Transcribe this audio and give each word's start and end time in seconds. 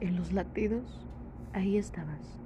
En 0.00 0.16
los 0.16 0.32
latidos, 0.32 1.06
ahí 1.52 1.76
estabas. 1.76 2.40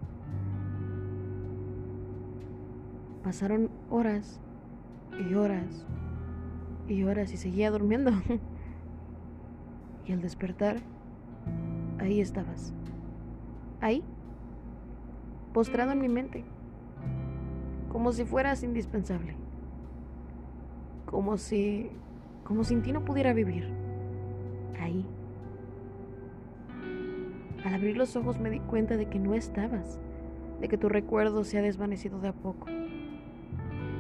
Pasaron 3.23 3.71
horas 3.91 4.41
y 5.19 5.35
horas 5.35 5.87
y 6.89 7.05
horas 7.05 7.33
y 7.33 7.37
seguía 7.37 7.71
durmiendo. 7.71 8.11
y 10.07 10.13
al 10.13 10.21
despertar, 10.21 10.77
ahí 12.01 12.21
estabas. 12.21 12.75
Ahí, 13.81 14.03
postrado 15.53 15.93
en 15.93 16.01
mi 16.01 16.09
mente, 16.09 16.45
como 17.91 18.13
si 18.13 18.25
fueras 18.25 18.63
indispensable. 18.63 19.37
Como 21.07 21.37
si, 21.37 21.91
como 22.43 22.65
sin 22.65 22.83
ti 22.83 22.93
no 22.93 23.05
pudiera 23.05 23.33
vivir. 23.33 23.69
Ahí. 24.81 25.07
Al 27.65 27.73
abrir 27.73 27.97
los 27.97 28.15
ojos 28.15 28.39
me 28.39 28.51
di 28.51 28.61
cuenta 28.61 28.99
de 28.99 29.07
que 29.07 29.19
no 29.19 29.35
estabas, 29.35 29.99
de 30.61 30.69
que 30.69 30.77
tu 30.77 30.91
recuerdo 30.91 31.45
se 31.45 31.59
ha 31.59 31.63
desvanecido 31.63 32.21
de 32.21 32.29
a 32.29 32.33
poco. 32.35 32.67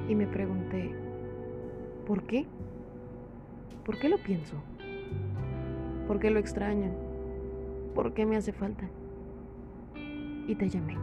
Y 0.07 0.15
me 0.15 0.27
pregunté, 0.27 0.95
¿por 2.07 2.25
qué? 2.25 2.45
¿Por 3.87 3.99
qué 3.99 4.11
lo 4.11 4.19
pienso? 4.19 4.57
¿Por 6.07 6.21
qué 6.21 6.31
lo 6.31 6.39
extraño? 6.39 6.91
¿Por 7.95 8.13
qué 8.13 8.27
me 8.27 8.37
hace 8.37 8.53
falta? 8.53 8.85
Y 10.47 10.55
te 10.57 10.69
llamé. 10.69 10.99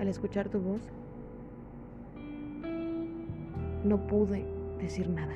Al 0.00 0.08
escuchar 0.08 0.48
tu 0.48 0.58
voz, 0.58 0.80
no 3.84 4.04
pude 4.08 4.44
decir 4.80 5.08
nada. 5.08 5.34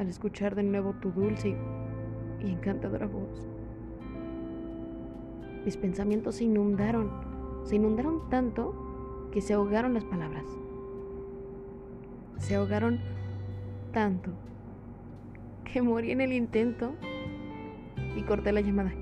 Al 0.00 0.08
escuchar 0.08 0.56
de 0.56 0.64
nuevo 0.64 0.92
tu 0.94 1.12
dulce 1.12 1.50
y 1.50 1.56
encantadora 2.52 3.06
voz, 3.06 3.48
mis 5.64 5.76
pensamientos 5.78 6.36
se 6.36 6.44
inundaron, 6.44 7.10
se 7.64 7.76
inundaron 7.76 8.28
tanto 8.28 9.28
que 9.32 9.40
se 9.40 9.54
ahogaron 9.54 9.94
las 9.94 10.04
palabras. 10.04 10.44
Se 12.38 12.54
ahogaron 12.54 13.00
tanto 13.92 14.30
que 15.64 15.80
morí 15.80 16.10
en 16.10 16.20
el 16.20 16.32
intento 16.32 16.92
y 18.14 18.22
corté 18.22 18.52
la 18.52 18.60
llamada, 18.60 18.92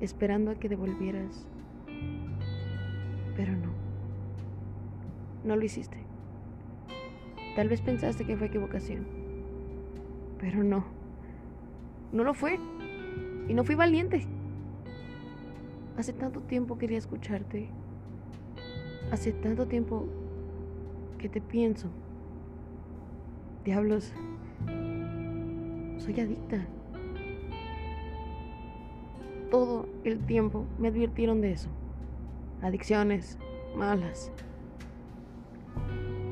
esperando 0.00 0.52
a 0.52 0.54
que 0.54 0.68
devolvieras. 0.68 1.46
Pero 3.36 3.52
no, 3.52 3.72
no 5.44 5.56
lo 5.56 5.64
hiciste. 5.64 5.98
Tal 7.56 7.68
vez 7.68 7.80
pensaste 7.80 8.24
que 8.24 8.36
fue 8.36 8.46
equivocación, 8.46 9.04
pero 10.38 10.62
no, 10.62 10.84
no 12.12 12.24
lo 12.24 12.34
fue. 12.34 12.58
Y 13.48 13.54
no 13.54 13.64
fui 13.64 13.74
valiente. 13.74 14.26
Hace 15.96 16.12
tanto 16.12 16.40
tiempo 16.40 16.78
quería 16.78 16.98
escucharte 16.98 17.70
Hace 19.10 19.32
tanto 19.32 19.66
tiempo 19.66 20.06
que 21.18 21.30
te 21.30 21.40
pienso. 21.40 21.88
Diablos, 23.64 24.12
soy 25.96 26.20
adicta. 26.20 26.66
Todo 29.50 29.88
el 30.04 30.18
tiempo 30.26 30.66
me 30.78 30.88
advirtieron 30.88 31.40
de 31.40 31.52
eso. 31.52 31.70
Adicciones 32.60 33.38
malas. 33.74 34.30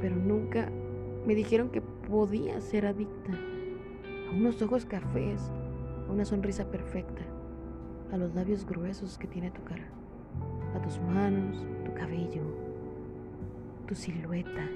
Pero 0.02 0.16
nunca 0.16 0.68
me 1.26 1.34
dijeron 1.34 1.70
que 1.70 1.80
podía 1.80 2.60
ser 2.60 2.84
adicta 2.84 3.32
a 4.28 4.34
unos 4.34 4.60
ojos 4.60 4.84
cafés, 4.84 5.50
a 6.08 6.12
una 6.12 6.24
sonrisa 6.24 6.64
perfecta, 6.70 7.22
a 8.12 8.16
los 8.16 8.34
labios 8.34 8.66
gruesos 8.66 9.18
que 9.18 9.26
tiene 9.26 9.50
tu 9.50 9.62
cara, 9.64 9.86
a 10.74 10.80
tus 10.80 11.00
manos, 11.00 11.66
tu 11.84 11.92
cabello, 11.94 12.42
tu 13.86 13.94
silueta. 13.94 14.68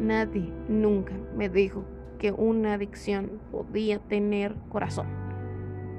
Nadie 0.00 0.52
nunca 0.68 1.14
me 1.36 1.48
dijo 1.48 1.84
que 2.18 2.32
una 2.32 2.74
adicción 2.74 3.40
podía 3.50 3.98
tener 3.98 4.54
corazón. 4.68 5.06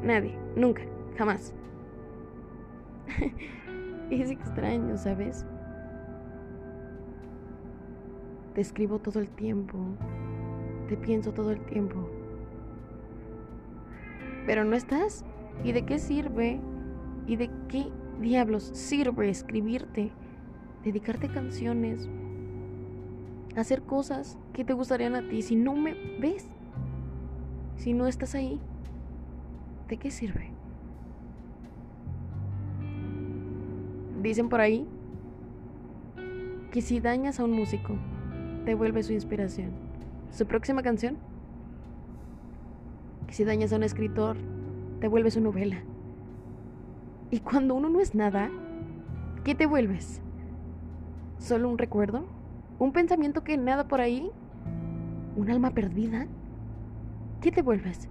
Nadie, 0.03 0.37
nunca, 0.55 0.83
jamás. 1.17 1.53
es 4.09 4.29
extraño, 4.29 4.97
¿sabes? 4.97 5.45
Te 8.53 8.61
escribo 8.61 8.99
todo 8.99 9.19
el 9.19 9.29
tiempo, 9.29 9.77
te 10.87 10.95
pienso 10.97 11.33
todo 11.33 11.51
el 11.51 11.59
tiempo. 11.65 12.09
Pero 14.45 14.65
no 14.65 14.75
estás. 14.75 15.25
¿Y 15.63 15.71
de 15.71 15.85
qué 15.85 15.99
sirve? 15.99 16.59
¿Y 17.27 17.35
de 17.35 17.49
qué 17.67 17.87
diablos 18.19 18.71
sirve 18.73 19.29
escribirte 19.29 20.11
dedicarte 20.83 21.29
canciones, 21.29 22.09
hacer 23.55 23.83
cosas 23.83 24.37
que 24.51 24.65
te 24.65 24.73
gustarían 24.73 25.15
a 25.15 25.27
ti. 25.27 25.41
Si 25.41 25.55
no 25.55 25.75
me 25.75 25.93
ves, 26.19 26.45
si 27.77 27.93
no 27.93 28.07
estás 28.07 28.35
ahí, 28.35 28.59
¿de 29.87 29.97
qué 29.97 30.11
sirve? 30.11 30.51
Dicen 34.21 34.49
por 34.49 34.61
ahí 34.61 34.87
que 36.71 36.81
si 36.81 36.99
dañas 36.99 37.39
a 37.39 37.45
un 37.45 37.51
músico, 37.51 37.95
te 38.65 38.73
vuelve 38.73 39.03
su 39.03 39.13
inspiración. 39.13 39.71
Su 40.31 40.47
próxima 40.47 40.81
canción. 40.81 41.17
Que 43.27 43.33
si 43.33 43.43
dañas 43.43 43.73
a 43.73 43.77
un 43.77 43.83
escritor, 43.83 44.37
te 44.99 45.07
vuelve 45.07 45.31
su 45.31 45.41
novela. 45.41 45.77
Y 47.31 47.39
cuando 47.39 47.75
uno 47.75 47.89
no 47.89 47.99
es 47.99 48.13
nada, 48.13 48.49
¿qué 49.43 49.55
te 49.55 49.65
vuelves? 49.65 50.21
¿Solo 51.39 51.69
un 51.69 51.77
recuerdo? 51.77 52.25
¿Un 52.79 52.91
pensamiento 52.91 53.43
que 53.43 53.57
nada 53.57 53.87
por 53.87 54.01
ahí? 54.01 54.29
¿Un 55.35 55.49
alma 55.49 55.71
perdida? 55.71 56.27
¿Qué 57.41 57.51
te 57.51 57.61
vuelves? 57.61 58.07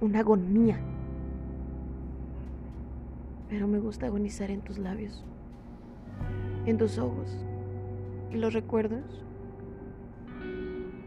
Una 0.00 0.20
agonía. 0.20 0.78
Pero 3.48 3.66
me 3.68 3.78
gusta 3.78 4.06
agonizar 4.06 4.50
en 4.50 4.60
tus 4.60 4.78
labios, 4.78 5.24
en 6.66 6.78
tus 6.78 6.98
ojos 6.98 7.44
y 8.30 8.36
los 8.36 8.54
recuerdos. 8.54 9.24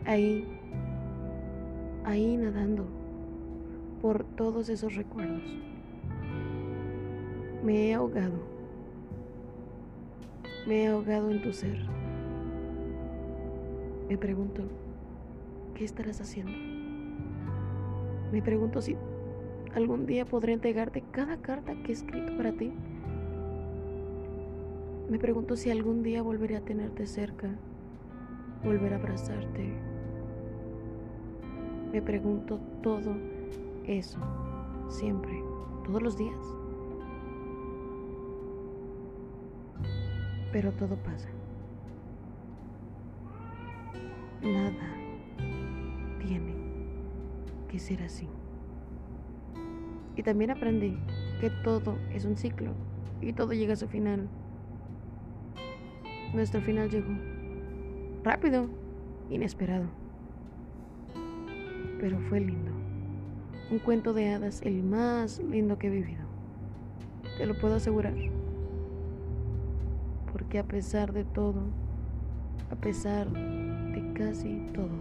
Ahí, 0.05 0.54
ahí 2.05 2.37
nadando 2.37 2.85
por 4.01 4.23
todos 4.23 4.69
esos 4.69 4.95
recuerdos. 4.95 5.43
Me 7.63 7.89
he 7.89 7.93
ahogado 7.93 8.55
me 10.65 10.83
he 10.83 10.87
ahogado 10.87 11.29
en 11.29 11.41
tu 11.41 11.53
ser. 11.53 11.77
Me 14.09 14.17
pregunto, 14.17 14.63
¿qué 15.75 15.85
estarás 15.85 16.21
haciendo? 16.21 16.53
Me 18.31 18.41
pregunto 18.41 18.81
si 18.81 18.97
algún 19.75 20.05
día 20.05 20.25
podré 20.25 20.53
entregarte 20.53 21.03
cada 21.11 21.37
carta 21.37 21.75
que 21.83 21.91
he 21.91 21.95
escrito 21.95 22.35
para 22.35 22.51
ti. 22.53 22.71
Me 25.09 25.19
pregunto 25.19 25.55
si 25.55 25.69
algún 25.69 26.01
día 26.01 26.23
volveré 26.23 26.55
a 26.57 26.61
tenerte 26.61 27.05
cerca, 27.05 27.49
volver 28.63 28.93
a 28.93 28.97
abrazarte. 28.97 29.94
Me 31.95 32.01
pregunto 32.01 32.59
todo 32.83 33.15
eso, 33.87 34.19
siempre, 34.89 35.41
todos 35.85 36.03
los 36.03 36.17
días. 36.17 36.55
pero 40.55 40.71
todo 40.71 40.95
pasa. 40.95 41.27
Nada 44.41 44.95
tiene 46.25 46.55
que 47.67 47.77
ser 47.77 48.01
así. 48.03 48.29
Y 50.15 50.23
también 50.23 50.51
aprendí 50.51 50.97
que 51.41 51.49
todo 51.49 51.97
es 52.13 52.23
un 52.23 52.37
ciclo 52.37 52.71
y 53.19 53.33
todo 53.33 53.51
llega 53.51 53.73
a 53.73 53.75
su 53.75 53.89
final. 53.89 54.29
Nuestro 56.33 56.61
final 56.61 56.89
llegó 56.89 57.11
rápido, 58.23 58.69
inesperado, 59.29 59.89
pero 61.99 62.19
fue 62.29 62.39
lindo. 62.39 62.71
Un 63.71 63.79
cuento 63.79 64.13
de 64.13 64.29
hadas 64.33 64.61
el 64.61 64.83
más 64.83 65.39
lindo 65.39 65.77
que 65.77 65.87
he 65.87 65.91
vivido. 65.91 66.23
Te 67.37 67.45
lo 67.45 67.57
puedo 67.59 67.75
asegurar 67.75 68.13
porque 70.35 70.59
a 70.59 70.65
pesar 70.65 71.13
de 71.13 71.23
todo, 71.23 71.61
a 72.69 72.75
pesar 72.75 73.31
de 73.31 74.13
casi 74.15 74.67
todo, 74.73 74.91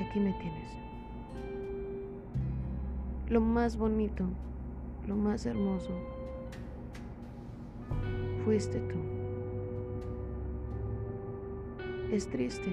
aquí 0.00 0.20
me 0.20 0.32
tienes. 0.34 0.70
Lo 3.28 3.40
más 3.40 3.76
bonito, 3.76 4.24
lo 5.08 5.16
más 5.16 5.46
hermoso, 5.46 5.90
fuiste 8.44 8.78
tú. 8.82 8.98
Es 12.12 12.28
triste, 12.28 12.70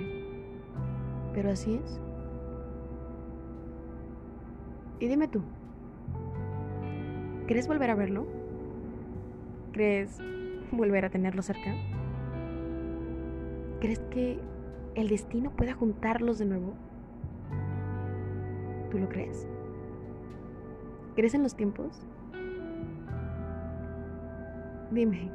pero 1.34 1.50
así 1.50 1.74
es. 1.84 2.00
Y 5.00 5.08
dime 5.08 5.28
tú, 5.28 5.42
¿crees 7.48 7.68
volver 7.68 7.90
a 7.90 7.96
verlo? 7.96 8.28
¿Crees 9.72 10.22
volver 10.72 11.06
a 11.06 11.10
tenerlo 11.10 11.42
cerca? 11.42 11.74
¿Crees 13.80 14.00
que 14.12 14.40
el 14.96 15.08
destino 15.08 15.52
pueda 15.52 15.74
juntarlos 15.74 16.38
de 16.38 16.46
nuevo? 16.46 16.74
¿Tú 18.92 18.98
lo 18.98 19.08
crees? 19.08 19.48
¿Crees 21.16 21.34
en 21.34 21.44
los 21.44 21.56
tiempos? 21.56 22.02
Dime. 24.92 25.32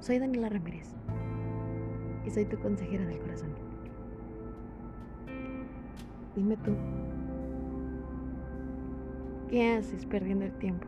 Soy 0.00 0.18
Daniela 0.18 0.48
Ramírez 0.48 0.94
y 2.26 2.30
soy 2.30 2.44
tu 2.44 2.58
consejera 2.58 3.06
del 3.06 3.18
corazón. 3.20 3.54
Dime 6.34 6.56
tú, 6.58 6.72
¿qué 9.50 9.72
haces 9.72 10.06
perdiendo 10.06 10.44
el 10.44 10.52
tiempo? 10.52 10.86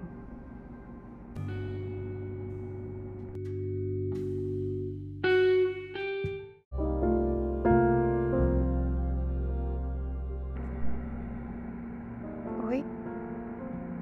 Hoy 12.65 12.85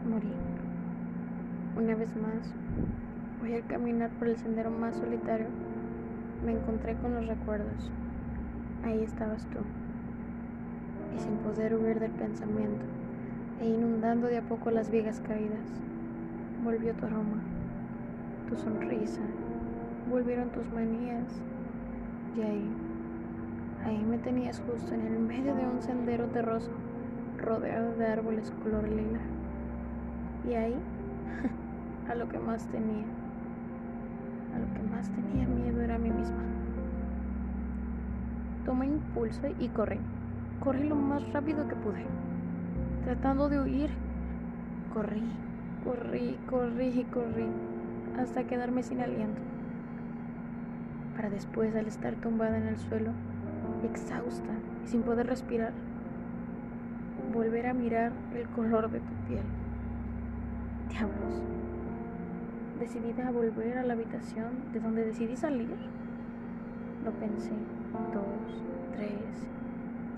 morí. 0.06 0.28
Una 1.76 1.94
vez 1.94 2.14
más, 2.16 2.54
voy 3.40 3.54
a 3.54 3.62
caminar 3.62 4.10
por 4.18 4.28
el 4.28 4.36
sendero 4.36 4.70
más 4.70 4.94
solitario. 4.96 5.46
Me 6.44 6.52
encontré 6.52 6.96
con 6.96 7.14
los 7.14 7.26
recuerdos. 7.26 7.90
Ahí 8.84 9.02
estabas 9.02 9.46
tú. 9.46 9.60
Y 11.16 11.18
sin 11.18 11.36
poder 11.38 11.74
huir 11.74 11.98
del 11.98 12.12
pensamiento, 12.12 12.84
e 13.60 13.66
inundando 13.66 14.26
de 14.26 14.38
a 14.38 14.42
poco 14.42 14.70
las 14.70 14.90
vigas 14.90 15.20
caídas, 15.20 15.68
volvió 16.64 16.94
tu 16.94 17.06
aroma, 17.06 17.42
tu 18.48 18.56
sonrisa, 18.56 19.20
volvieron 20.10 20.48
tus 20.50 20.66
manías. 20.72 21.42
Y 22.36 22.42
ahí, 22.42 22.68
ahí 23.84 24.04
me 24.08 24.18
tenías 24.18 24.60
justo 24.60 24.94
en 24.94 25.06
el 25.06 25.18
medio 25.18 25.54
de 25.54 25.66
un 25.66 25.82
sendero 25.82 26.26
terroso 26.26 26.70
rodeado 27.38 27.94
de 27.96 28.06
árboles 28.06 28.52
color 28.62 28.88
lila. 28.88 29.20
Y 30.48 30.54
ahí, 30.54 30.74
a 32.10 32.14
lo 32.14 32.28
que 32.28 32.38
más 32.38 32.66
tenía, 32.68 33.04
a 34.54 34.58
lo 34.58 34.74
que 34.74 34.88
más 34.90 35.10
tenía 35.10 35.46
miedo 35.46 35.82
era 35.82 35.96
a 35.96 35.98
mí 35.98 36.10
misma. 36.10 36.42
Tomé 38.64 38.86
impulso 38.86 39.48
y 39.58 39.68
corrí. 39.68 39.98
Corrí 40.60 40.88
lo 40.88 40.94
más 40.94 41.30
rápido 41.32 41.66
que 41.68 41.74
pude, 41.76 42.04
tratando 43.04 43.48
de 43.48 43.60
huir. 43.60 43.90
Corrí, 44.92 45.22
corrí, 45.84 46.36
corrí 46.48 46.88
y 46.88 47.04
corrí, 47.04 47.46
hasta 48.18 48.44
quedarme 48.44 48.82
sin 48.82 49.00
aliento. 49.00 49.40
Para 51.14 51.30
después, 51.30 51.74
al 51.76 51.86
estar 51.86 52.14
tumbada 52.14 52.58
en 52.58 52.66
el 52.66 52.76
suelo, 52.76 53.12
exhausta 53.84 54.52
y 54.84 54.88
sin 54.88 55.02
poder 55.02 55.26
respirar, 55.26 55.72
volver 57.32 57.66
a 57.66 57.74
mirar 57.74 58.12
el 58.34 58.48
color 58.48 58.90
de 58.90 59.00
tu 59.00 59.12
piel. 59.28 59.44
Diablos. 60.88 61.44
Decidida 62.80 63.28
a 63.28 63.30
volver 63.30 63.78
a 63.78 63.82
la 63.82 63.92
habitación 63.92 64.72
de 64.72 64.80
donde 64.80 65.04
decidí 65.04 65.36
salir. 65.36 65.68
Lo 67.04 67.12
pensé 67.12 67.52
dos, 68.12 68.64
tres 68.96 69.50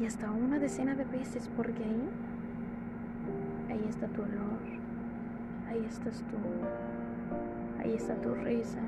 y 0.02 0.06
hasta 0.06 0.31
una 0.31 0.58
decena 0.58 0.94
de 0.94 1.05
veces 1.05 1.49
porque 1.56 1.84
ahí, 1.84 2.08
ahí 3.70 3.85
está 3.88 4.06
tu 4.09 4.23
olor, 4.23 4.59
ahí 5.69 5.85
estás 5.88 6.23
tú, 6.31 6.37
ahí 7.81 7.94
está 7.94 8.14
tu 8.17 8.35
risa, 8.35 8.81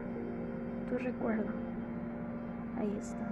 tu 0.88 0.98
recuerdo, 0.98 1.52
ahí 2.78 2.96
está. 2.98 3.26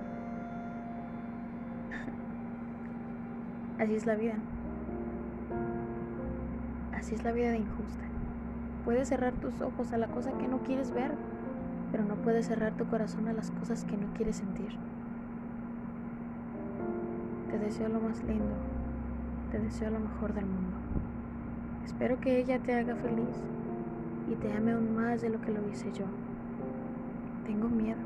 Así 3.83 3.95
es 3.95 4.07
la 4.07 4.15
vida. 4.15 4.35
Así 7.03 7.15
es 7.17 7.25
la 7.25 7.33
vida 7.33 7.51
de 7.51 7.59
injusta. 7.59 8.05
Puedes 8.85 9.09
cerrar 9.09 9.33
tus 9.35 9.61
ojos 9.61 9.93
a 9.93 9.99
la 9.99 10.07
cosa 10.09 10.33
que 10.39 10.49
no 10.49 10.59
quieres 10.63 10.93
ver, 10.93 11.13
pero 11.91 12.05
no 12.05 12.15
puedes 12.17 12.47
cerrar 12.47 12.73
tu 12.77 12.87
corazón 12.87 13.29
a 13.29 13.33
las 13.33 13.51
cosas 13.51 13.85
que 13.85 13.97
no 13.97 14.13
quieres 14.15 14.37
sentir. 14.37 14.71
Te 17.51 17.59
deseo 17.59 17.89
lo 17.89 18.01
más 18.01 18.23
lindo, 18.25 18.55
te 19.51 19.59
deseo 19.59 19.91
lo 19.91 20.01
mejor 20.01 20.33
del 20.33 20.47
mundo. 20.47 20.82
Espero 21.85 22.21
que 22.21 22.39
ella 22.39 22.59
te 22.59 22.75
haga 22.75 22.95
feliz 22.97 23.43
y 24.31 24.35
te 24.37 24.53
ame 24.53 24.73
aún 24.73 24.95
más 24.95 25.21
de 25.21 25.31
lo 25.31 25.41
que 25.41 25.53
lo 25.53 25.69
hice 25.69 25.93
yo. 25.93 26.05
Tengo 27.45 27.69
miedo, 27.69 28.01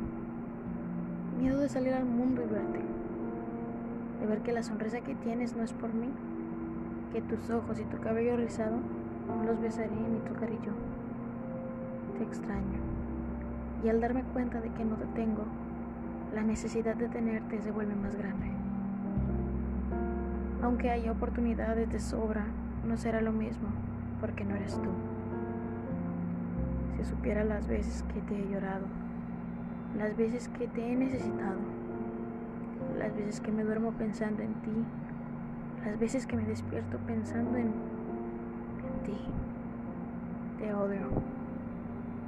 miedo 1.39 1.61
de 1.61 1.69
salir 1.69 1.93
al 1.93 2.05
mundo 2.05 2.43
y 2.43 2.53
verte, 2.53 2.81
de 4.21 4.27
ver 4.27 4.41
que 4.41 4.53
la 4.53 4.63
sonrisa 4.63 5.01
que 5.03 5.15
tienes 5.15 5.55
no 5.55 5.63
es 5.63 5.73
por 5.73 5.93
mí, 5.93 6.09
que 7.13 7.23
tus 7.23 7.51
ojos 7.51 7.79
y 7.79 7.85
tu 7.85 7.99
cabello 8.01 8.37
rizado 8.37 8.77
no 9.27 9.45
los 9.45 9.61
besaré 9.61 9.91
ni 9.91 10.19
tocaré 10.21 10.55
yo. 10.65 10.73
Te 12.19 12.25
extraño. 12.25 12.81
Y 13.85 13.89
al 13.89 14.01
darme 14.01 14.23
cuenta 14.33 14.61
de 14.61 14.71
que 14.71 14.85
no 14.85 14.97
te 14.97 15.07
tengo, 15.07 15.45
la 16.35 16.43
necesidad 16.43 16.97
de 16.97 17.09
tenerte 17.09 17.61
se 17.61 17.71
vuelve 17.71 17.95
más 17.95 18.17
grande. 18.17 18.51
Aunque 20.63 20.91
haya 20.91 21.13
oportunidades 21.13 21.91
de 21.91 22.01
sobra, 22.01 22.47
no 22.87 22.97
será 22.97 23.21
lo 23.21 23.33
mismo, 23.33 23.69
porque 24.21 24.45
no 24.45 24.55
eres 24.55 24.75
tú. 24.75 24.91
Si 26.97 27.05
supiera 27.05 27.45
las 27.45 27.67
veces 27.67 28.05
que 28.15 28.21
te 28.21 28.41
he 28.41 28.49
llorado, 28.49 28.87
las 29.99 30.17
veces 30.17 30.49
que 30.49 30.69
te 30.69 30.93
he 30.93 30.97
necesitado, 30.97 31.59
las 32.99 33.15
veces 33.15 33.41
que 33.41 33.51
me 33.51 33.65
duermo 33.65 33.93
pensando 33.93 34.43
en 34.43 34.55
ti, 34.55 34.85
las 35.85 35.99
veces 35.99 36.27
que 36.27 36.37
me 36.37 36.45
despierto 36.45 36.99
pensando 37.07 37.57
en, 37.59 37.67
en 37.67 39.03
ti. 39.05 39.19
Te 40.59 40.73
odio. 40.73 41.09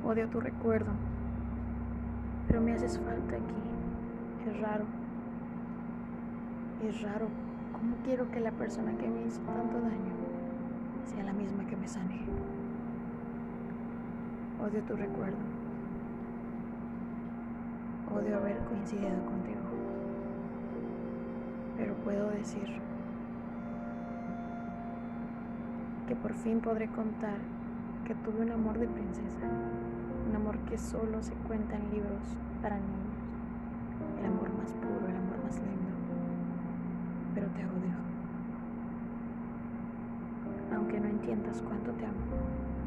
Odio 0.05 0.29
tu 0.29 0.41
recuerdo. 0.41 0.91
Pero 2.47 2.61
me 2.61 2.73
haces 2.73 2.99
falta 2.99 3.37
aquí. 3.37 4.51
Es 4.51 4.61
raro. 4.61 4.85
Es 6.87 7.03
raro. 7.03 7.27
¿Cómo 7.73 7.97
quiero 8.05 8.31
que 8.31 8.41
la 8.41 8.53
persona 8.53 8.93
que 8.97 9.09
me 9.09 9.27
hizo 9.27 9.41
tanto 9.43 9.81
daño 9.81 10.28
sea 11.09 11.25
la 11.25 11.33
misma 11.33 11.67
que 11.67 11.77
me 11.77 11.89
sane? 11.89 12.21
Odio 14.61 14.83
tu 14.83 14.95
recuerdo. 14.95 15.37
Odio 18.15 18.37
haber 18.37 18.59
coincidido 18.65 19.25
contigo. 19.25 19.61
Pero 21.77 21.95
puedo 22.05 22.31
decir 22.31 22.81
que 26.07 26.17
por 26.17 26.35
fin 26.35 26.61
podré 26.61 26.89
contar 26.89 27.39
que 28.07 28.15
tuve 28.15 28.41
un 28.41 28.51
amor 28.51 28.79
de 28.79 28.89
princesa, 28.89 29.47
un 30.29 30.35
amor 30.35 30.59
que 30.61 30.79
solo 30.79 31.23
se 31.23 31.35
cuenta 31.47 31.77
en 31.77 31.91
libros 31.91 32.39
para 32.63 32.77
niños, 32.77 33.19
el 34.19 34.27
amor 34.27 34.49
más 34.57 34.73
puro, 34.73 35.07
el 35.07 35.17
amor 35.17 35.45
más 35.45 35.57
lindo, 35.57 35.93
pero 37.35 37.47
te 37.49 37.61
odio, 37.61 37.95
aunque 40.75 41.01
no 41.01 41.09
entiendas 41.09 41.63
cuánto 41.63 41.93
te 41.93 42.07
amo. 42.07 42.78